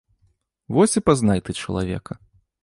[0.77, 2.13] Вось і пазнай ты чалавека.